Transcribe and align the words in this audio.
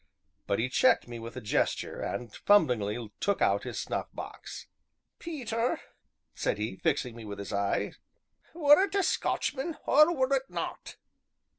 But 0.47 0.57
he 0.57 0.67
checked 0.67 1.07
me 1.07 1.19
with 1.19 1.35
a 1.37 1.41
gesture, 1.41 2.01
and 2.01 2.33
fumblingly 2.33 3.11
took 3.19 3.39
out 3.39 3.65
his 3.65 3.77
snuff 3.79 4.07
box. 4.11 4.65
"Peter," 5.19 5.79
said 6.33 6.57
he, 6.57 6.77
fixing 6.77 7.15
me 7.15 7.23
with 7.23 7.37
his 7.37 7.53
eye, 7.53 7.93
"were 8.55 8.83
it 8.85 8.95
a 8.95 9.03
Scotchman 9.03 9.77
or 9.85 10.11
were 10.15 10.35
it 10.35 10.49
not?" 10.49 10.97